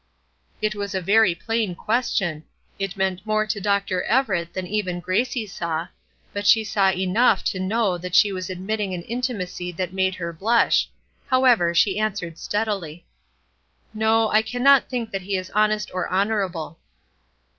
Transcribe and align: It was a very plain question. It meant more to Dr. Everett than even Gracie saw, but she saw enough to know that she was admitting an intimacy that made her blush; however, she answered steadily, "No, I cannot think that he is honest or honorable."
It 0.63 0.73
was 0.73 0.95
a 0.95 0.99
very 0.99 1.35
plain 1.35 1.75
question. 1.75 2.43
It 2.79 2.97
meant 2.97 3.23
more 3.23 3.45
to 3.45 3.61
Dr. 3.61 4.01
Everett 4.01 4.51
than 4.55 4.65
even 4.65 4.99
Gracie 4.99 5.45
saw, 5.45 5.89
but 6.33 6.47
she 6.47 6.63
saw 6.63 6.89
enough 6.91 7.43
to 7.43 7.59
know 7.59 7.99
that 7.99 8.15
she 8.15 8.31
was 8.31 8.49
admitting 8.49 8.95
an 8.95 9.03
intimacy 9.03 9.71
that 9.73 9.93
made 9.93 10.15
her 10.15 10.33
blush; 10.33 10.89
however, 11.27 11.75
she 11.75 11.99
answered 11.99 12.39
steadily, 12.39 13.05
"No, 13.93 14.29
I 14.31 14.41
cannot 14.41 14.89
think 14.89 15.11
that 15.11 15.21
he 15.21 15.37
is 15.37 15.51
honest 15.51 15.91
or 15.93 16.07
honorable." 16.07 16.79